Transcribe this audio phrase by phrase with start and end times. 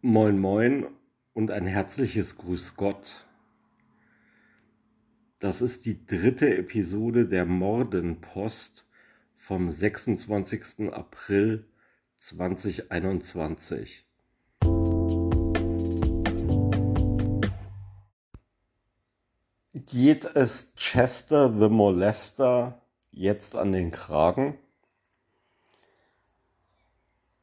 [0.00, 0.86] Moin Moin
[1.32, 3.26] und ein herzliches Grüß Gott.
[5.40, 8.86] Das ist die dritte Episode der Mordenpost
[9.36, 10.92] vom 26.
[10.92, 11.66] April
[12.14, 14.06] 2021.
[19.74, 22.80] Geht es Chester the Molester
[23.10, 24.58] jetzt an den Kragen?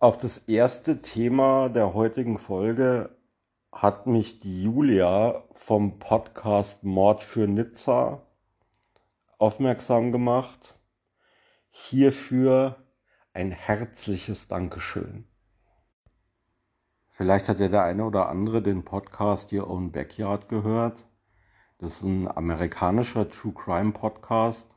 [0.06, 3.18] Auf das erste Thema der heutigen Folge
[3.72, 8.22] hat mich die Julia vom Podcast Mord für Nizza
[9.40, 10.78] aufmerksam gemacht.
[11.72, 12.76] Hierfür
[13.34, 15.28] ein herzliches Dankeschön.
[17.10, 21.04] Vielleicht hat ja der eine oder andere den Podcast Your Own Backyard gehört.
[21.80, 24.75] Das ist ein amerikanischer True Crime Podcast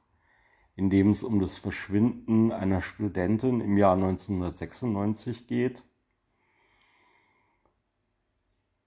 [0.78, 5.82] in dem es um das Verschwinden einer Studentin im Jahr 1996 geht.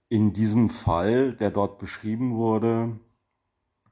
[0.08, 2.98] In diesem Fall, der dort beschrieben wurde,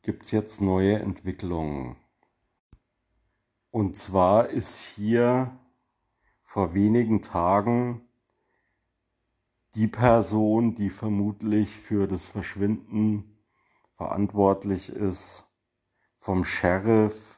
[0.01, 1.97] gibt es jetzt neue Entwicklungen.
[3.71, 5.59] Und zwar ist hier
[6.43, 8.01] vor wenigen Tagen
[9.75, 13.37] die Person, die vermutlich für das Verschwinden
[13.97, 15.45] verantwortlich ist,
[16.17, 17.30] vom Sheriff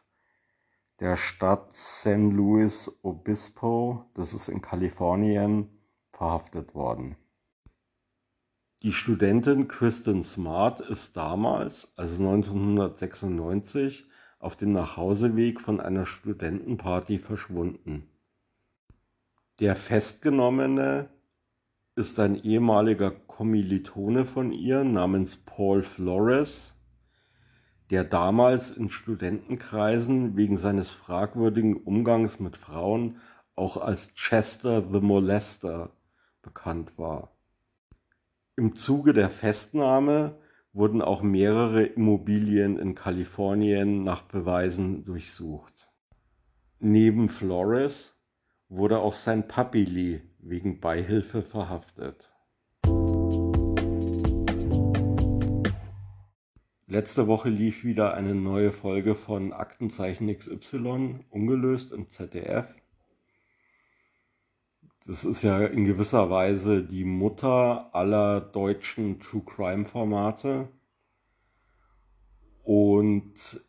[1.02, 5.68] der Stadt San Luis Obispo, das ist in Kalifornien,
[6.12, 7.16] verhaftet worden.
[8.84, 14.08] Die Studentin Kristen Smart ist damals, also 1996,
[14.38, 18.08] auf dem Nachhauseweg von einer Studentenparty verschwunden.
[19.58, 21.08] Der Festgenommene
[21.96, 26.80] ist ein ehemaliger Kommilitone von ihr namens Paul Flores,
[27.92, 33.20] der damals in Studentenkreisen wegen seines fragwürdigen Umgangs mit Frauen
[33.54, 35.90] auch als Chester the Molester
[36.40, 37.36] bekannt war.
[38.56, 40.38] Im Zuge der Festnahme
[40.72, 45.90] wurden auch mehrere Immobilien in Kalifornien nach Beweisen durchsucht.
[46.78, 48.18] Neben Flores
[48.70, 52.31] wurde auch sein Papi Lee wegen Beihilfe verhaftet.
[56.92, 62.76] Letzte Woche lief wieder eine neue Folge von Aktenzeichen XY, ungelöst im ZDF.
[65.06, 70.68] Das ist ja in gewisser Weise die Mutter aller deutschen True Crime Formate.
[72.62, 73.64] Und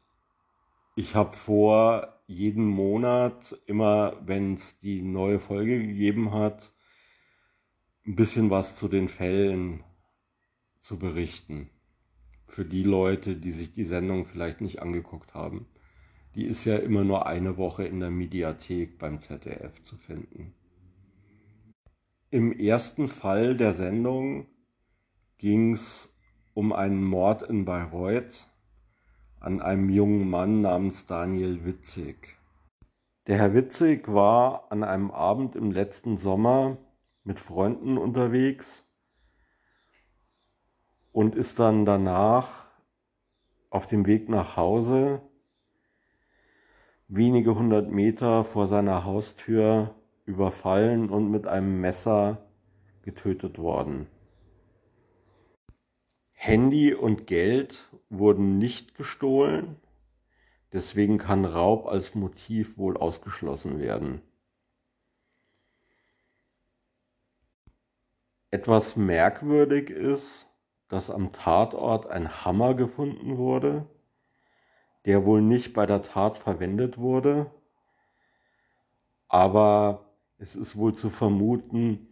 [0.97, 6.73] ich habe vor, jeden Monat, immer wenn es die neue Folge gegeben hat,
[8.05, 9.81] ein bisschen was zu den Fällen
[10.77, 11.69] zu berichten
[12.53, 15.65] für die Leute, die sich die Sendung vielleicht nicht angeguckt haben.
[16.35, 20.53] Die ist ja immer nur eine Woche in der Mediathek beim ZDF zu finden.
[22.29, 24.45] Im ersten Fall der Sendung
[25.39, 26.15] ging es
[26.53, 28.47] um einen Mord in Bayreuth
[29.39, 32.37] an einem jungen Mann namens Daniel Witzig.
[33.25, 36.77] Der Herr Witzig war an einem Abend im letzten Sommer
[37.23, 38.87] mit Freunden unterwegs
[41.13, 42.67] und ist dann danach
[43.69, 45.21] auf dem Weg nach Hause
[47.07, 52.49] wenige hundert Meter vor seiner Haustür überfallen und mit einem Messer
[53.03, 54.07] getötet worden.
[56.31, 59.77] Handy und Geld wurden nicht gestohlen,
[60.73, 64.21] deswegen kann Raub als Motiv wohl ausgeschlossen werden.
[68.49, 70.47] Etwas merkwürdig ist,
[70.93, 73.87] dass am Tatort ein Hammer gefunden wurde,
[75.05, 77.49] der wohl nicht bei der Tat verwendet wurde,
[79.27, 80.05] aber
[80.37, 82.09] es ist wohl zu vermuten,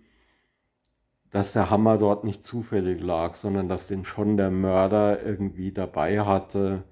[1.29, 6.21] dass der Hammer dort nicht zufällig lag, sondern dass den schon der Mörder irgendwie dabei
[6.21, 6.83] hatte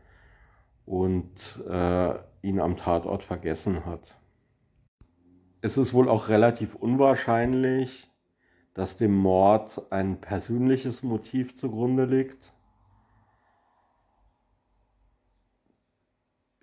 [0.86, 2.14] und äh,
[2.44, 4.16] ihn am Tatort vergessen hat.
[5.62, 8.09] Es ist wohl auch relativ unwahrscheinlich,
[8.80, 12.54] dass dem Mord ein persönliches Motiv zugrunde liegt.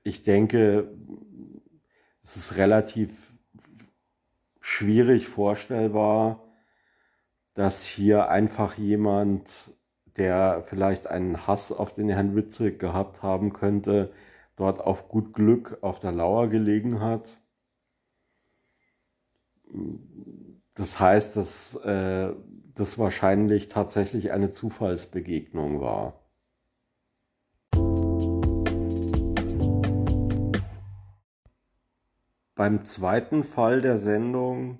[0.03, 0.97] Ich denke,
[2.23, 3.35] es ist relativ
[4.63, 6.43] schwierig vorstellbar,
[7.53, 9.51] dass hier einfach jemand,
[10.17, 14.11] der vielleicht einen Hass auf den Herrn Witzig gehabt haben könnte,
[14.57, 17.39] dort auf gut Glück auf der Lauer gelegen hat
[20.77, 22.33] das heißt, dass äh,
[22.75, 26.21] das wahrscheinlich tatsächlich eine Zufallsbegegnung war.
[32.55, 34.79] Beim zweiten Fall der Sendung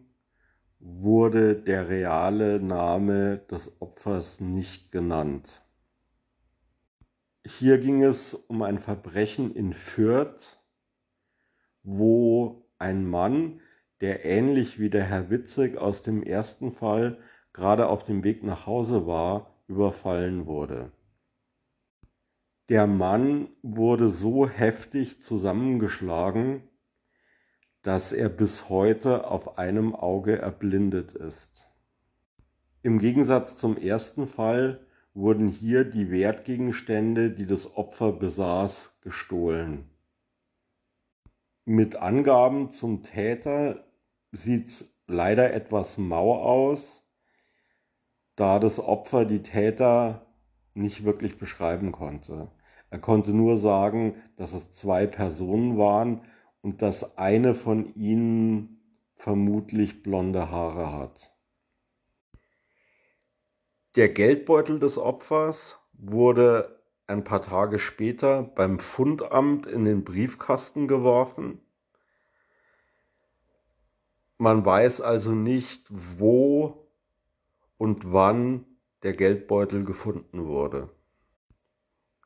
[0.79, 5.63] wurde der reale Name des Opfers nicht genannt.
[7.45, 10.59] Hier ging es um ein Verbrechen in Fürth,
[11.83, 13.61] wo ein Mann,
[14.01, 17.19] der ähnlich wie der Herr Witzig aus dem ersten Fall
[17.53, 20.93] gerade auf dem Weg nach Hause war, überfallen wurde.
[22.69, 26.65] Der Mann wurde so heftig zusammengeschlagen,
[27.83, 31.65] dass er bis heute auf einem Auge erblindet ist.
[32.83, 34.85] Im Gegensatz zum ersten Fall
[35.15, 39.89] wurden hier die Wertgegenstände, die das Opfer besaß, gestohlen.
[41.65, 43.86] Mit Angaben zum Täter
[44.37, 47.03] sieht's leider etwas mau aus,
[48.37, 50.27] da das Opfer die Täter
[50.75, 52.51] nicht wirklich beschreiben konnte.
[52.91, 56.23] Er konnte nur sagen, dass es zwei Personen waren
[56.61, 58.81] und dass eine von ihnen
[59.17, 61.33] vermutlich blonde Haare hat.
[63.97, 71.61] Der Geldbeutel des Opfers wurde ein paar Tage später beim Fundamt in den Briefkasten geworfen.
[74.39, 76.87] Man weiß also nicht, wo
[77.79, 78.67] und wann
[79.03, 80.91] der Geldbeutel gefunden wurde.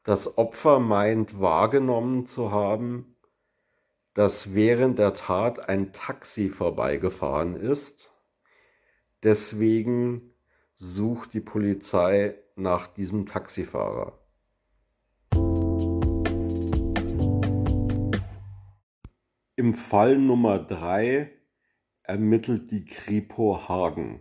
[0.02, 3.16] Das Opfer meint wahrgenommen zu haben,
[4.14, 8.12] dass während der Tat ein Taxi vorbeigefahren ist.
[9.22, 10.34] Deswegen
[10.74, 14.18] sucht die Polizei nach diesem Taxifahrer.
[19.54, 21.39] Im Fall Nummer 3
[22.10, 24.20] ermittelt die Kripo Hagen.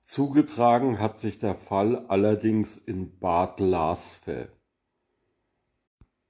[0.00, 4.48] Zugetragen hat sich der Fall allerdings in Bad Lasve.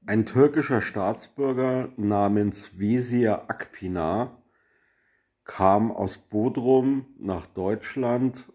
[0.04, 4.42] Ein türkischer Staatsbürger namens Vesir Akpina
[5.44, 8.52] kam aus Bodrum nach Deutschland,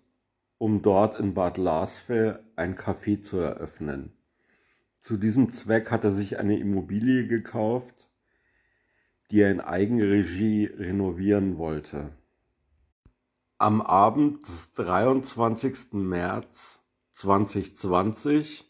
[0.59, 4.13] um dort in Bad Lasve ein Café zu eröffnen.
[4.99, 8.11] Zu diesem Zweck hat er sich eine Immobilie gekauft,
[9.31, 12.11] die er in Eigenregie renovieren wollte.
[13.57, 15.93] Am Abend des 23.
[15.93, 18.65] März 2020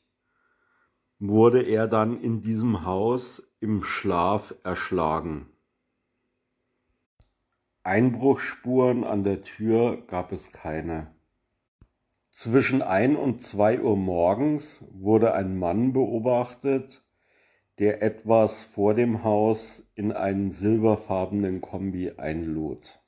[1.20, 5.50] wurde er dann in diesem Haus im Schlaf erschlagen.
[7.84, 11.14] Einbruchsspuren an der Tür gab es keine.
[12.32, 17.05] Zwischen ein und zwei Uhr morgens wurde ein Mann beobachtet,
[17.80, 23.02] der etwas vor dem Haus in einen silberfarbenen Kombi einlud.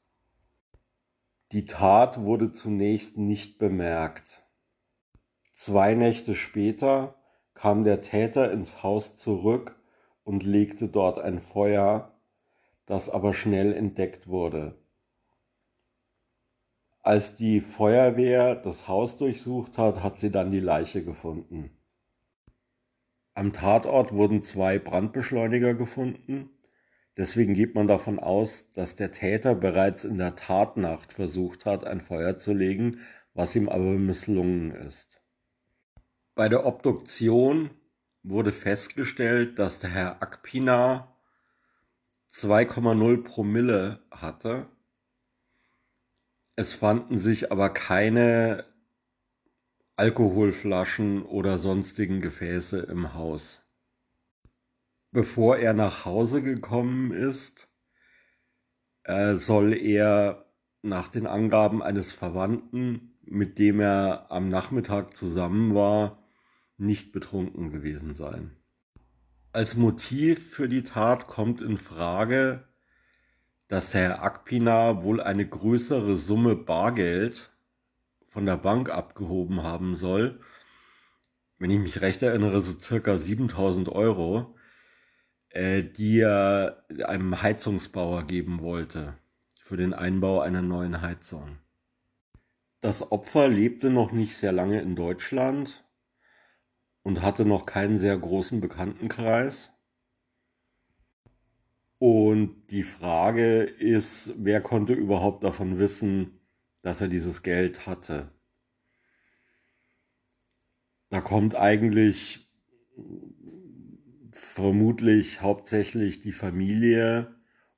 [1.54, 4.44] Die Tat wurde zunächst nicht bemerkt.
[5.54, 7.16] Zwei Nächte später
[7.54, 9.80] kam der Täter ins Haus zurück
[10.24, 12.12] und legte dort ein Feuer,
[12.86, 14.76] das aber schnell entdeckt wurde.
[17.02, 21.77] Als die Feuerwehr das Haus durchsucht hat, hat sie dann die Leiche gefunden.
[23.38, 26.50] Am Tatort wurden zwei Brandbeschleuniger gefunden.
[27.18, 32.02] Deswegen geht man davon aus, dass der Täter bereits in der Tatnacht versucht hat, ein
[32.02, 33.02] Feuer zu legen,
[33.36, 35.22] was ihm aber misslungen ist.
[36.34, 37.70] Bei der Obduktion
[38.24, 41.16] wurde festgestellt, dass der Herr Akpina
[42.32, 44.66] 2,0 Promille hatte.
[46.56, 48.66] Es fanden sich aber keine
[50.00, 53.68] Alkoholflaschen oder sonstigen Gefäße im Haus.
[55.12, 57.68] Bevor er nach Hause gekommen ist,
[59.06, 60.46] äh, soll er
[60.84, 66.24] nach den Angaben eines Verwandten, mit dem er am Nachmittag zusammen war,
[66.78, 68.56] nicht betrunken gewesen sein.
[69.52, 72.68] Als Motiv für die Tat kommt in Frage,
[73.68, 77.52] dass Herr Akpina wohl eine größere Summe Bargeld
[78.38, 80.40] von der Bank abgehoben haben soll.
[81.58, 84.56] Wenn ich mich recht erinnere, so circa 7000 Euro,
[85.50, 89.18] äh, die er einem Heizungsbauer geben wollte
[89.56, 91.58] für den Einbau einer neuen Heizung.
[92.80, 95.84] Das Opfer lebte noch nicht sehr lange in Deutschland
[97.02, 99.72] und hatte noch keinen sehr großen Bekanntenkreis.
[101.98, 106.37] Und die Frage ist, wer konnte überhaupt davon wissen,
[106.88, 108.32] dass er dieses Geld hatte?
[111.10, 112.50] Da kommt eigentlich
[114.32, 117.36] vermutlich hauptsächlich die Familie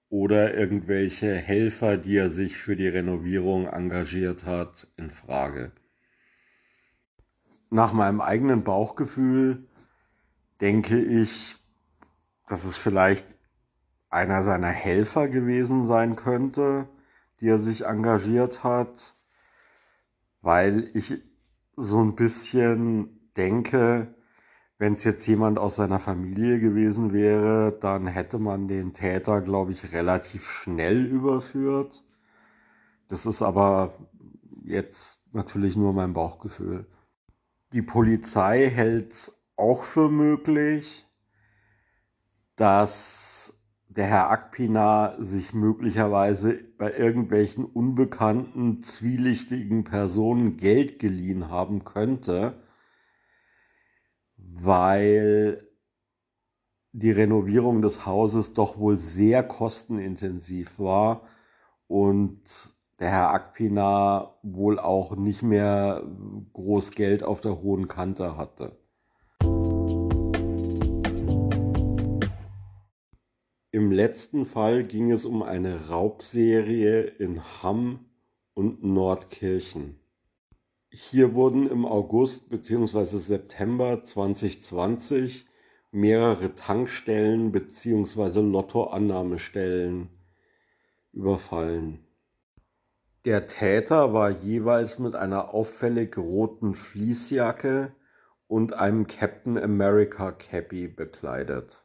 [0.08, 5.74] oder irgendwelche Helfer, die er sich für die Renovierung engagiert hat, in Frage
[7.70, 9.68] nach meinem eigenen Bauchgefühl
[10.62, 11.56] denke ich,
[12.48, 13.26] dass es vielleicht
[14.10, 16.88] einer seiner Helfer gewesen sein könnte,
[17.42, 19.16] die er sich engagiert hat,
[20.42, 21.22] weil ich
[21.76, 24.14] so ein bisschen denke,
[24.78, 29.74] wenn es jetzt jemand aus seiner Familie gewesen wäre, dann hätte man den Täter, glaube
[29.74, 32.04] ich, relativ schnell überführt.
[33.10, 33.98] Das ist aber
[34.64, 36.88] jetzt natürlich nur mein Bauchgefühl.
[37.74, 41.06] Die Polizei hält auch für möglich,
[42.56, 43.39] dass
[44.00, 52.64] der Herr Akpina sich möglicherweise bei irgendwelchen unbekannten, zwielichtigen Personen Geld geliehen haben könnte,
[54.38, 55.68] weil
[56.94, 61.28] die Renovierung des Hauses doch wohl sehr kostenintensiv war
[61.88, 62.40] und
[63.00, 66.10] der Herr Akpina wohl auch nicht mehr
[66.54, 68.79] groß Geld auf der hohen Kante hatte.
[73.72, 78.06] Im letzten Fall ging es um eine Raubserie in Hamm
[78.56, 80.00] und Nordkirchen.
[80.90, 83.20] Hier wurden im August bzw.
[83.20, 85.46] September 2020
[85.92, 88.40] mehrere Tankstellen bzw.
[88.40, 90.10] Lottoannahmestellen
[91.14, 92.00] überfallen.
[93.24, 97.94] Der Täter war jeweils mit einer auffällig roten Fließjacke
[98.48, 101.84] und einem Captain America Cappy bekleidet.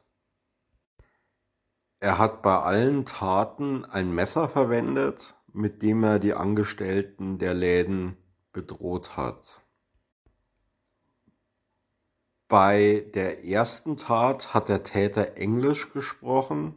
[2.05, 8.15] Er hat bei allen Taten ein Messer verwendet, mit dem er die Angestellten der Läden
[8.53, 9.63] bedroht hat.
[12.47, 16.75] Bei der ersten Tat hat der Täter Englisch gesprochen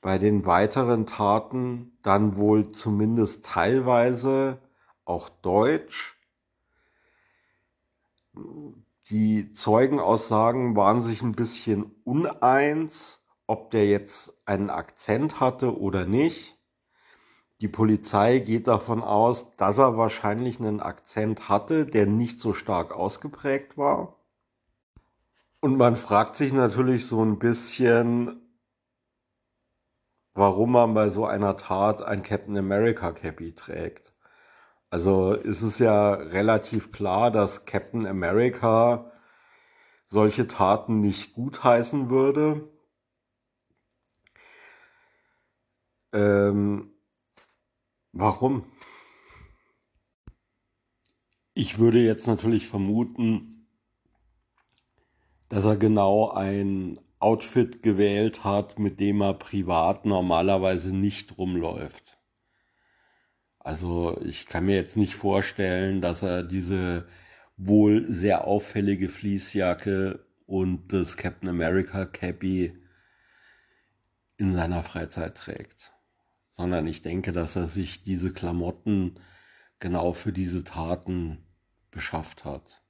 [0.00, 4.58] bei den weiteren Taten dann wohl zumindest teilweise
[5.04, 6.18] auch Deutsch.
[9.10, 13.21] Die Zeugenaussagen waren sich ein bisschen uneins,
[13.52, 16.56] ob der jetzt einen Akzent hatte oder nicht.
[17.60, 22.92] Die Polizei geht davon aus, dass er wahrscheinlich einen Akzent hatte, der nicht so stark
[22.92, 24.16] ausgeprägt war.
[25.60, 28.40] Und man fragt sich natürlich so ein bisschen,
[30.32, 34.14] warum man bei so einer Tat ein Captain America Cappy trägt.
[34.88, 39.12] Also ist es ja relativ klar, dass Captain America
[40.08, 42.71] solche Taten nicht gutheißen würde.
[46.12, 46.90] Ähm,
[48.12, 48.64] warum?
[51.54, 53.66] Ich würde jetzt natürlich vermuten,
[55.48, 62.18] dass er genau ein Outfit gewählt hat, mit dem er privat normalerweise nicht rumläuft.
[63.58, 67.06] Also ich kann mir jetzt nicht vorstellen, dass er diese
[67.56, 72.76] wohl sehr auffällige Fließjacke und das Captain America Cappy
[74.36, 75.92] in seiner Freizeit trägt,
[76.52, 79.18] sondern ich denke, dass er sich diese Klamotten
[79.80, 81.44] genau für diese Taten
[81.90, 82.82] beschafft hat.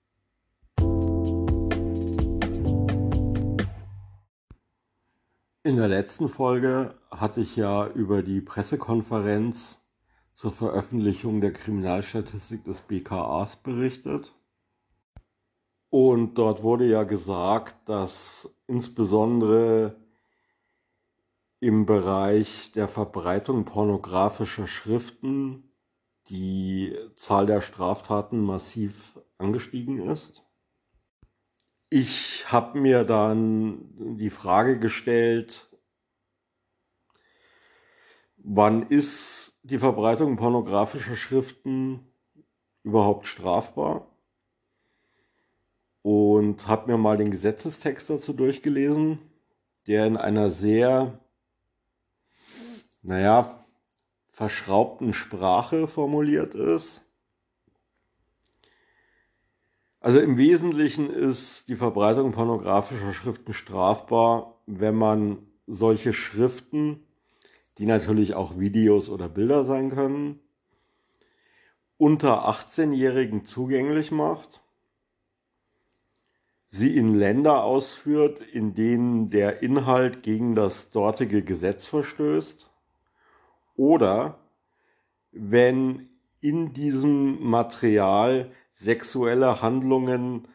[5.64, 9.81] In der letzten Folge hatte ich ja über die Pressekonferenz
[10.33, 14.35] zur Veröffentlichung der Kriminalstatistik des BKAs berichtet.
[15.88, 20.01] Und dort wurde ja gesagt, dass insbesondere
[21.62, 25.73] im Bereich der Verbreitung pornografischer Schriften
[26.26, 30.45] die Zahl der Straftaten massiv angestiegen ist.
[31.88, 35.69] Ich habe mir dann die Frage gestellt,
[38.38, 42.12] wann ist die Verbreitung pornografischer Schriften
[42.83, 44.09] überhaupt strafbar?
[46.02, 49.21] Und habe mir mal den Gesetzestext dazu durchgelesen,
[49.87, 51.21] der in einer sehr,
[53.02, 53.64] naja,
[54.28, 57.02] verschraubten Sprache formuliert ist.
[60.00, 67.06] Also im Wesentlichen ist die Verbreitung pornografischer Schriften strafbar, wenn man solche Schriften,
[67.78, 70.40] die natürlich auch Videos oder Bilder sein können,
[71.99, 74.61] unter 18-Jährigen zugänglich macht,
[76.68, 82.72] sie in Länder ausführt, in denen der Inhalt gegen das dortige Gesetz verstößt,
[83.76, 84.38] oder
[85.31, 86.09] wenn
[86.41, 90.49] in diesem Material sexuelle Handlungen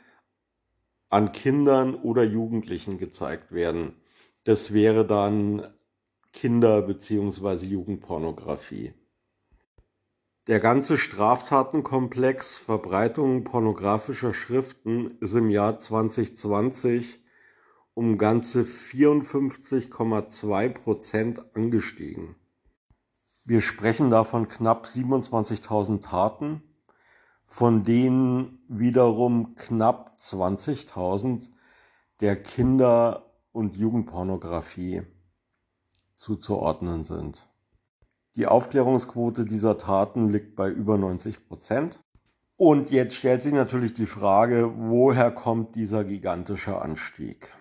[1.10, 3.94] an Kindern oder Jugendlichen gezeigt werden.
[4.44, 5.74] Das wäre dann
[6.34, 7.66] Kinder- bzw.
[7.66, 8.94] Jugendpornografie.
[10.48, 17.22] Der ganze Straftatenkomplex Verbreitung pornografischer Schriften ist im Jahr 2020
[17.94, 22.36] um ganze 54,2 Prozent angestiegen.
[23.50, 26.64] Wir sprechen da von knapp 27.000 Taten,
[27.46, 31.48] von denen wiederum knapp 20.000
[32.20, 35.04] der Kinder- und Jugendpornografie
[36.12, 37.48] zuzuordnen sind.
[38.36, 42.02] Die Aufklärungsquote dieser Taten liegt bei über 90 Prozent.
[42.58, 47.56] Und jetzt stellt sich natürlich die Frage, woher kommt dieser gigantische Anstieg?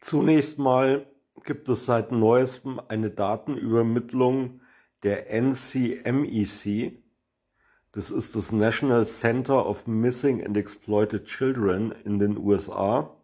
[0.00, 1.06] Zunächst mal
[1.44, 4.62] gibt es seit neuestem eine Datenübermittlung
[5.04, 6.98] der NCMEC.
[7.92, 13.14] Das ist das National Center of Missing and Exploited Children in den USA,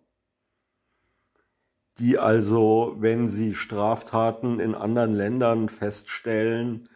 [1.99, 6.89] die also, wenn sie Straftaten in anderen Ländern feststellen,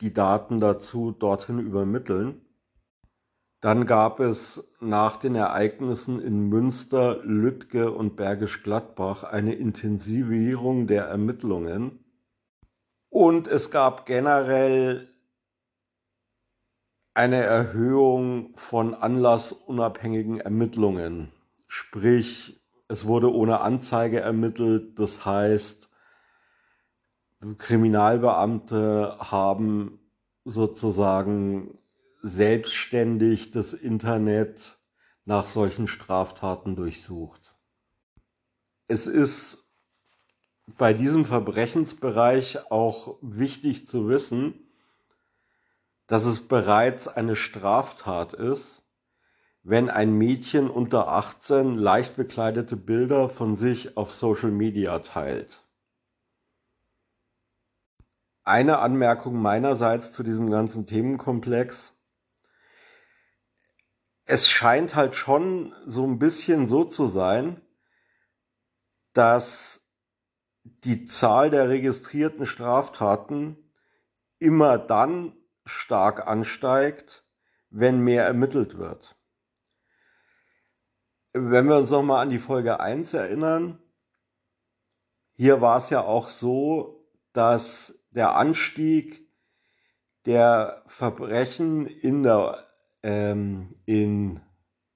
[0.00, 2.42] die Daten dazu dorthin übermitteln.
[3.60, 11.04] Dann gab es nach den Ereignissen in Münster, Lüttke und Bergisch Gladbach eine Intensivierung der
[11.06, 12.05] Ermittlungen.
[13.16, 15.08] Und es gab generell
[17.14, 21.32] eine Erhöhung von anlassunabhängigen Ermittlungen.
[21.66, 24.98] Sprich, es wurde ohne Anzeige ermittelt.
[24.98, 25.90] Das heißt,
[27.56, 29.98] Kriminalbeamte haben
[30.44, 31.78] sozusagen
[32.20, 34.78] selbstständig das Internet
[35.24, 37.54] nach solchen Straftaten durchsucht.
[38.88, 39.65] Es ist
[40.66, 44.68] bei diesem Verbrechensbereich auch wichtig zu wissen,
[46.06, 48.82] dass es bereits eine Straftat ist,
[49.62, 55.64] wenn ein Mädchen unter 18 leicht bekleidete Bilder von sich auf Social Media teilt.
[58.44, 61.96] Eine Anmerkung meinerseits zu diesem ganzen Themenkomplex
[64.26, 67.60] es scheint halt schon so ein bisschen so zu sein,
[69.12, 69.85] dass
[70.84, 73.56] die Zahl der registrierten Straftaten
[74.38, 77.24] immer dann stark ansteigt,
[77.70, 79.16] wenn mehr ermittelt wird.
[81.32, 83.78] Wenn wir uns nochmal an die Folge 1 erinnern,
[85.34, 89.28] hier war es ja auch so, dass der Anstieg
[90.24, 92.66] der Verbrechen in der
[93.06, 94.40] ähm, in,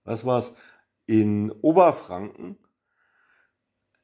[0.04, 0.52] was war's,
[1.06, 2.58] in Oberfranken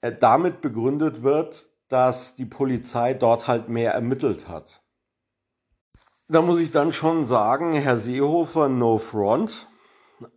[0.00, 4.82] damit begründet wird, dass die Polizei dort halt mehr ermittelt hat.
[6.28, 9.68] Da muss ich dann schon sagen, Herr Seehofer, no front.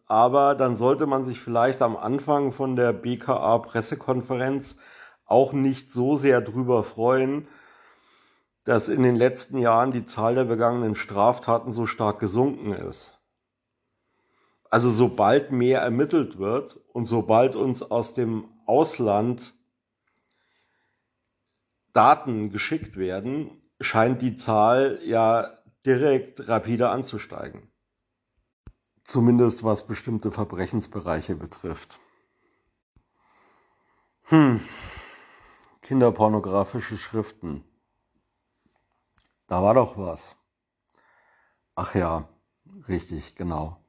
[0.05, 4.75] Aber dann sollte man sich vielleicht am Anfang von der BKA Pressekonferenz
[5.25, 7.47] auch nicht so sehr drüber freuen,
[8.65, 13.19] dass in den letzten Jahren die Zahl der begangenen Straftaten so stark gesunken ist.
[14.69, 19.53] Also sobald mehr ermittelt wird und sobald uns aus dem Ausland
[21.91, 27.71] Daten geschickt werden, scheint die Zahl ja direkt rapide anzusteigen.
[29.03, 31.99] Zumindest was bestimmte Verbrechensbereiche betrifft.
[34.25, 34.61] Hm.
[35.81, 37.63] Kinderpornografische Schriften.
[39.47, 40.37] Da war doch was.
[41.73, 42.29] Ach ja,
[42.87, 43.83] richtig, genau.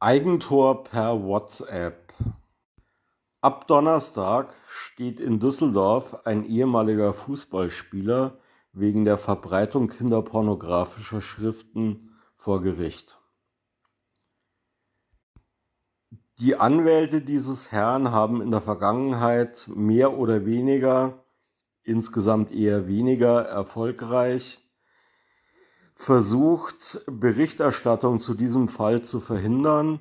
[0.00, 2.14] Eigentor per WhatsApp.
[3.40, 8.38] Ab Donnerstag steht in Düsseldorf ein ehemaliger Fußballspieler
[8.72, 13.18] wegen der Verbreitung kinderpornografischer Schriften vor Gericht.
[16.38, 21.24] Die Anwälte dieses Herrn haben in der Vergangenheit mehr oder weniger,
[21.82, 24.60] insgesamt eher weniger erfolgreich,
[25.98, 30.00] versucht, Berichterstattung zu diesem Fall zu verhindern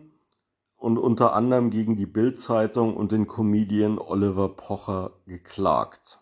[0.75, 6.21] und unter anderem gegen die Bild-Zeitung und den Comedian Oliver Pocher geklagt.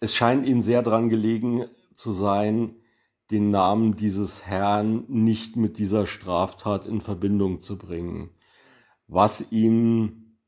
[0.00, 2.76] Es scheint ihnen sehr daran gelegen zu sein,
[3.32, 8.30] den Namen dieses Herrn nicht mit dieser Straftat in Verbindung zu bringen,
[9.08, 10.38] was ihnen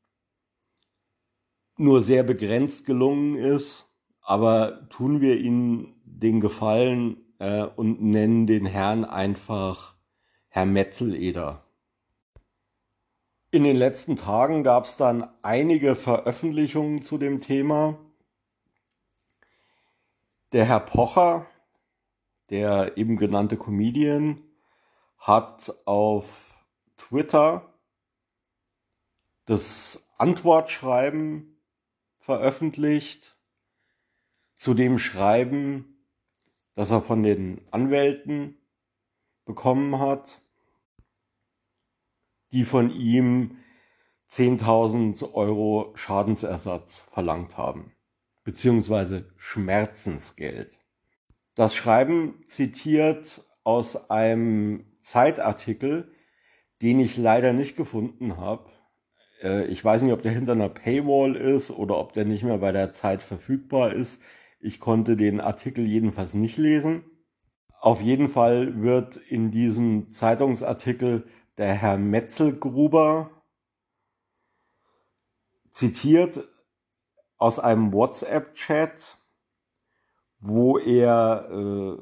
[1.75, 8.67] nur sehr begrenzt gelungen ist, aber tun wir ihnen den Gefallen, äh, und nennen den
[8.67, 9.95] Herrn einfach
[10.47, 11.63] Herr Metzeleder.
[13.49, 17.97] In den letzten Tagen gab es dann einige Veröffentlichungen zu dem Thema.
[20.51, 21.47] Der Herr Pocher,
[22.49, 24.41] der eben genannte Comedian,
[25.17, 26.63] hat auf
[26.95, 27.73] Twitter
[29.45, 31.59] das Antwortschreiben
[32.19, 33.35] veröffentlicht
[34.53, 35.90] zu dem Schreiben,
[36.75, 38.57] das er von den Anwälten
[39.45, 40.41] bekommen hat,
[42.51, 43.57] die von ihm
[44.29, 47.93] 10.000 Euro Schadensersatz verlangt haben,
[48.43, 50.79] beziehungsweise Schmerzensgeld.
[51.55, 56.13] Das Schreiben zitiert aus einem Zeitartikel,
[56.81, 58.71] den ich leider nicht gefunden habe.
[59.43, 62.57] Äh, ich weiß nicht, ob der hinter einer Paywall ist oder ob der nicht mehr
[62.57, 64.21] bei der Zeit verfügbar ist.
[64.61, 67.03] Ich konnte den Artikel jedenfalls nicht lesen.
[67.79, 71.25] Auf jeden Fall wird in diesem Zeitungsartikel
[71.57, 73.31] der Herr Metzelgruber
[75.71, 76.47] zitiert
[77.37, 79.17] aus einem WhatsApp-Chat,
[80.39, 81.97] wo er äh,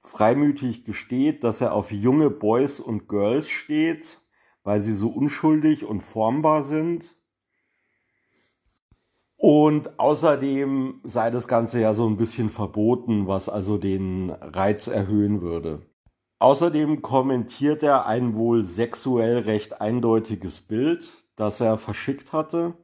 [0.00, 4.22] freimütig gesteht, dass er auf junge Boys und Girls steht,
[4.62, 7.16] weil sie so unschuldig und formbar sind.
[9.44, 15.40] Und außerdem sei das Ganze ja so ein bisschen verboten, was also den Reiz erhöhen
[15.40, 15.82] würde.
[16.38, 22.74] Außerdem kommentiert er ein wohl sexuell recht eindeutiges Bild, das er verschickt hatte.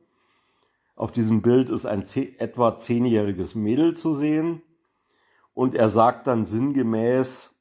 [0.97, 2.03] Auf diesem Bild ist ein
[2.39, 4.61] etwa zehnjähriges Mädel zu sehen
[5.55, 7.55] und er sagt dann sinngemäß,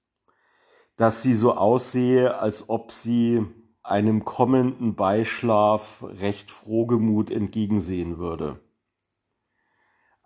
[0.96, 3.46] dass sie so aussehe, als ob sie
[3.84, 8.60] einem kommenden Beischlaf recht frohgemut entgegensehen würde.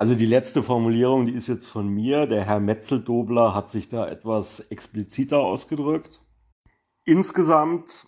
[0.02, 2.26] Also die letzte Formulierung, die ist jetzt von mir.
[2.26, 6.24] Der Herr Metzeldobler hat sich da etwas expliziter ausgedrückt.
[7.06, 8.08] Insgesamt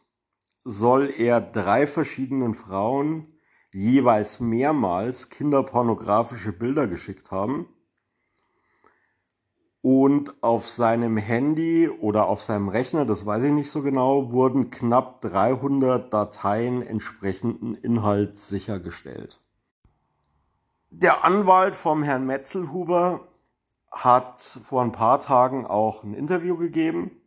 [0.63, 3.37] soll er drei verschiedenen Frauen
[3.71, 7.67] jeweils mehrmals kinderpornografische Bilder geschickt haben.
[9.81, 14.71] Und auf seinem Handy oder auf seinem Rechner, das weiß ich nicht so genau, wurden
[14.71, 19.42] knapp 300 Dateien entsprechenden Inhalts sichergestellt.
[20.95, 23.27] Der Anwalt vom Herrn Metzelhuber
[23.91, 27.19] hat vor ein paar Tagen auch ein Interview gegeben.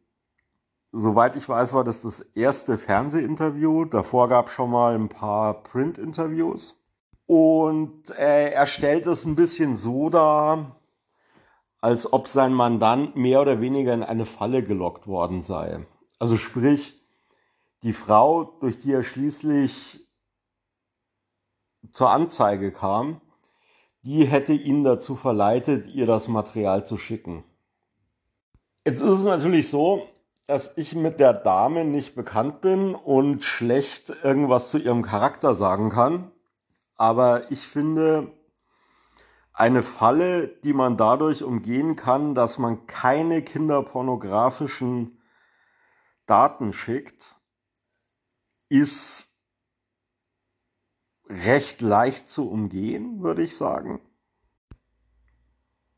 [0.93, 3.87] Soweit ich weiß, war das das erste Fernsehinterview.
[3.87, 6.81] Davor gab es schon mal ein paar Print-Interviews.
[7.27, 10.77] Und äh, er stellt es ein bisschen so dar,
[11.81, 15.85] als ob sein Mandant mehr oder weniger in eine Falle gelockt worden sei.
[16.21, 17.05] Also sprich,
[17.83, 20.07] die Frau, durch die er schließlich
[21.91, 23.21] zur Anzeige kam,
[24.07, 27.42] die hätte ihn dazu verleitet, ihr das Material zu schicken.
[28.87, 30.07] Jetzt ist es natürlich so,
[30.47, 35.90] dass ich mit der Dame nicht bekannt bin und schlecht irgendwas zu ihrem Charakter sagen
[35.90, 36.31] kann.
[36.95, 38.33] Aber ich finde,
[39.53, 45.21] eine Falle, die man dadurch umgehen kann, dass man keine kinderpornografischen
[46.27, 47.35] Daten schickt,
[48.69, 49.26] ist
[51.29, 54.01] recht leicht zu umgehen, würde ich sagen.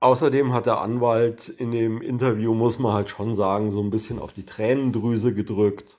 [0.01, 4.21] Außerdem hat der Anwalt in dem Interview, muss man halt schon sagen, so ein bisschen
[4.21, 5.99] auf die Tränendrüse gedrückt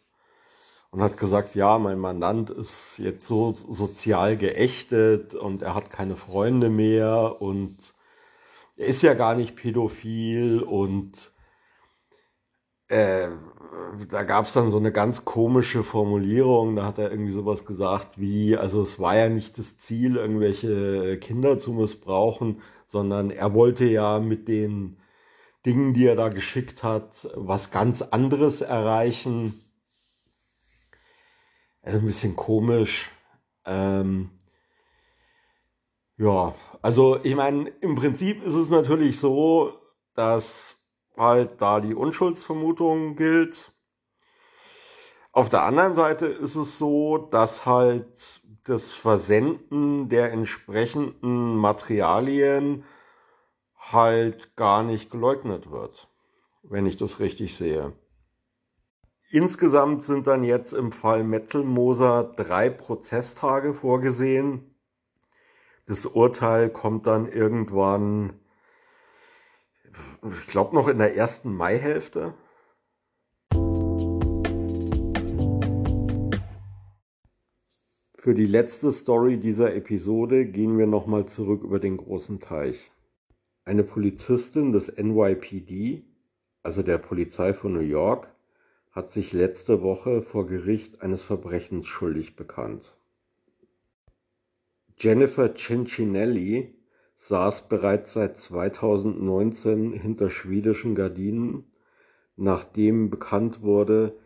[0.91, 6.15] und hat gesagt, ja, mein Mandant ist jetzt so sozial geächtet und er hat keine
[6.15, 7.77] Freunde mehr und
[8.77, 11.33] er ist ja gar nicht pädophil und
[12.87, 13.27] äh,
[14.09, 18.19] da gab es dann so eine ganz komische Formulierung, da hat er irgendwie sowas gesagt
[18.19, 23.85] wie, also es war ja nicht das Ziel, irgendwelche Kinder zu missbrauchen, sondern er wollte
[23.85, 24.97] ja mit den
[25.65, 29.59] Dingen, die er da geschickt hat, was ganz anderes erreichen.
[31.81, 33.11] Also ein bisschen komisch.
[33.65, 34.31] Ähm,
[36.17, 39.73] ja, also ich meine, im Prinzip ist es natürlich so,
[40.13, 40.78] dass
[41.19, 43.71] halt da die Unschuldsvermutung gilt.
[45.31, 52.83] Auf der anderen Seite ist es so, dass halt das Versenden der entsprechenden Materialien
[53.77, 56.07] halt gar nicht geleugnet wird,
[56.63, 57.93] wenn ich das richtig sehe.
[59.31, 64.75] Insgesamt sind dann jetzt im Fall Metzelmoser drei Prozesstage vorgesehen.
[65.85, 68.39] Das Urteil kommt dann irgendwann
[70.39, 72.33] ich glaube noch in der ersten Maihälfte.
[78.17, 82.91] Für die letzte Story dieser Episode gehen wir nochmal zurück über den großen Teich.
[83.63, 86.03] Eine Polizistin des NYPD,
[86.61, 88.33] also der Polizei von New York,
[88.91, 92.93] hat sich letzte Woche vor Gericht eines Verbrechens schuldig bekannt.
[94.97, 96.78] Jennifer Cincinelli
[97.19, 101.65] saß bereits seit 2019 hinter schwedischen Gardinen,
[102.35, 104.17] nachdem bekannt wurde,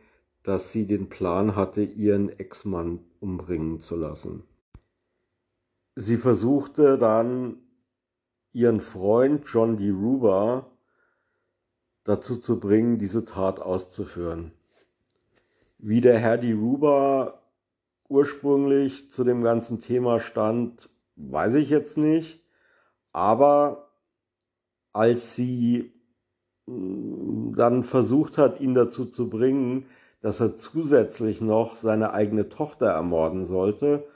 [0.44, 4.44] dass sie den Plan hatte, ihren Ex-Mann umbringen zu lassen.
[5.96, 7.58] Sie versuchte dann,
[8.52, 9.90] ihren Freund John D.
[9.90, 10.72] Ruber
[12.04, 14.52] dazu zu bringen, diese Tat auszuführen.
[15.80, 16.54] Wie der Herr D.
[16.54, 17.42] Ruber
[18.08, 22.43] ursprünglich zu dem ganzen Thema stand, weiß ich jetzt nicht.
[23.14, 23.92] Aber
[24.92, 25.94] als sie
[26.66, 29.86] mm, dann versucht hat, ihn dazu zu bringen,
[30.22, 34.08] dass er zusätzlich noch seine eigene Tochter ermorden sollte,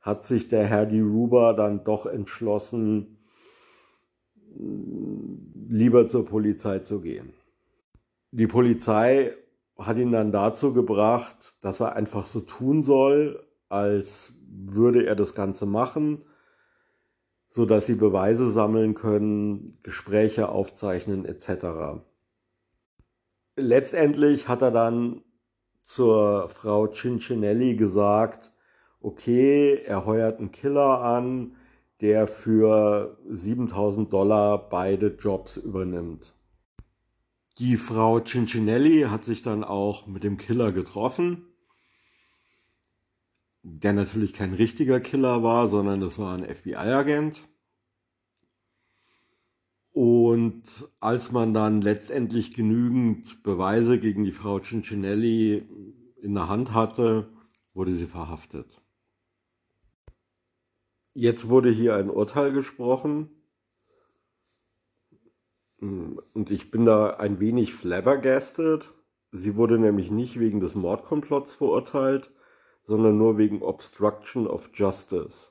[0.00, 3.18] hat sich der Herr Di Ruba dann doch entschlossen,
[4.54, 7.34] mm, lieber zur Polizei zu gehen.
[8.30, 9.32] Die Polizei
[9.76, 15.34] hat ihn dann dazu gebracht, dass er einfach so tun soll, als würde er das
[15.34, 16.22] Ganze machen,
[17.56, 22.02] so dass sie Beweise sammeln können, Gespräche aufzeichnen etc.
[23.56, 25.22] Letztendlich hat er dann
[25.80, 28.52] zur Frau Cincinelli gesagt,
[29.00, 31.56] okay, er heuert einen Killer an,
[32.02, 36.34] der für 7000 Dollar beide Jobs übernimmt.
[37.58, 41.46] Die Frau Cincinelli hat sich dann auch mit dem Killer getroffen,
[43.68, 47.48] der natürlich kein richtiger Killer war, sondern das war ein FBI-Agent.
[49.90, 50.62] Und
[51.00, 55.66] als man dann letztendlich genügend Beweise gegen die Frau Cincinelli
[56.22, 57.28] in der Hand hatte,
[57.74, 58.82] wurde sie verhaftet.
[61.14, 63.30] Jetzt wurde hier ein Urteil gesprochen
[65.80, 68.92] und ich bin da ein wenig flabbergasted.
[69.32, 72.30] Sie wurde nämlich nicht wegen des Mordkomplotts verurteilt,
[72.86, 75.50] sondern nur wegen Obstruction of Justice.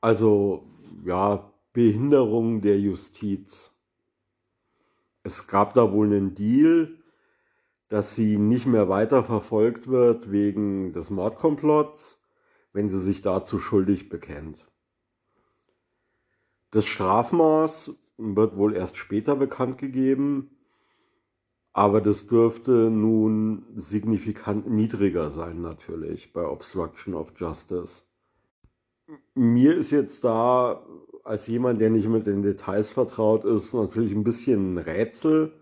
[0.00, 0.66] Also,
[1.04, 3.76] ja, Behinderung der Justiz.
[5.22, 6.98] Es gab da wohl einen Deal,
[7.88, 12.20] dass sie nicht mehr weiter verfolgt wird wegen des Mordkomplotts,
[12.72, 14.68] wenn sie sich dazu schuldig bekennt.
[16.72, 20.56] Das Strafmaß wird wohl erst später bekannt gegeben,
[21.80, 28.02] aber das dürfte nun signifikant niedriger sein natürlich bei Obstruction of Justice.
[29.34, 30.84] Mir ist jetzt da
[31.24, 35.52] als jemand, der nicht mit den Details vertraut ist, natürlich ein bisschen ein Rätsel,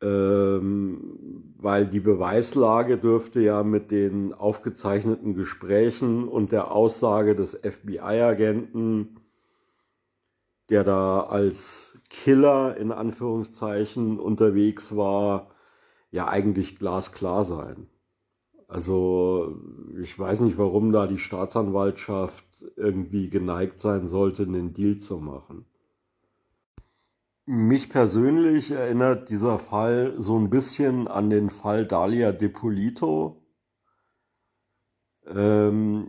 [0.00, 9.18] ähm, weil die Beweislage dürfte ja mit den aufgezeichneten Gesprächen und der Aussage des FBI-Agenten
[10.70, 15.50] der da als Killer in Anführungszeichen unterwegs war,
[16.10, 17.88] ja eigentlich glasklar sein.
[18.66, 19.56] Also
[19.98, 22.44] ich weiß nicht, warum da die Staatsanwaltschaft
[22.76, 25.64] irgendwie geneigt sein sollte, einen Deal zu machen.
[27.46, 33.42] Mich persönlich erinnert dieser Fall so ein bisschen an den Fall Dalia Depolito.
[35.26, 36.06] Ähm,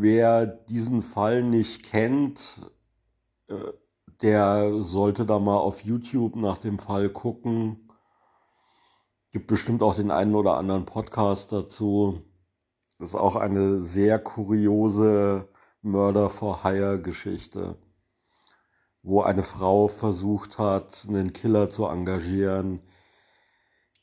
[0.00, 2.62] wer diesen Fall nicht kennt,
[3.48, 3.72] äh,
[4.22, 7.90] der sollte da mal auf YouTube nach dem Fall gucken.
[9.32, 12.22] Gibt bestimmt auch den einen oder anderen Podcast dazu.
[12.98, 15.48] Das ist auch eine sehr kuriose
[15.82, 17.76] Murder for Hire Geschichte,
[19.02, 22.80] wo eine Frau versucht hat, einen Killer zu engagieren,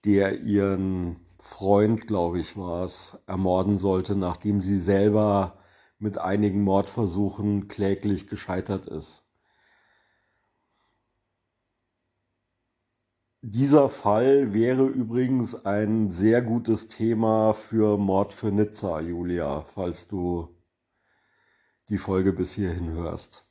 [0.06, 5.58] der ihren Freund, glaube ich, war es, ermorden sollte, nachdem sie selber
[5.98, 9.21] mit einigen Mordversuchen kläglich gescheitert ist.
[13.44, 20.56] Dieser Fall wäre übrigens ein sehr gutes Thema für Mord für Nizza, Julia, falls du
[21.90, 23.48] die Folge bis hierhin hörst.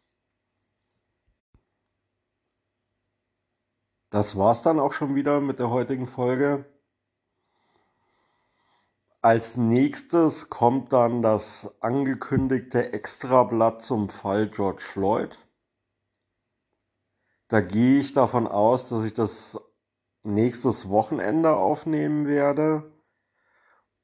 [4.11, 6.64] Das war's dann auch schon wieder mit der heutigen Folge.
[9.22, 15.37] Als nächstes kommt dann das angekündigte Extrablatt zum Fall George Floyd.
[17.48, 19.61] Da gehe ich davon aus, dass ich das
[20.22, 22.92] nächstes Wochenende aufnehmen werde.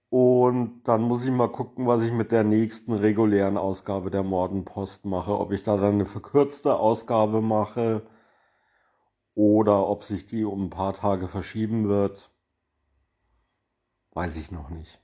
[0.08, 5.04] Und dann muss ich mal gucken, was ich mit der nächsten regulären Ausgabe der Mordenpost
[5.04, 5.38] mache.
[5.38, 8.06] Ob ich da dann eine verkürzte Ausgabe mache
[9.34, 12.30] oder ob sich die um ein paar Tage verschieben wird.
[14.12, 15.02] Weiß ich noch nicht.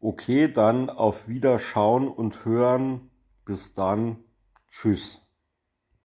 [0.00, 3.10] Okay, dann auf Wiederschauen und Hören.
[3.44, 4.24] Bis dann.
[4.68, 5.25] Tschüss.